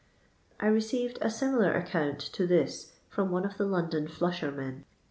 [0.59, 4.81] I received a similar account to this from one of the London flnshermen.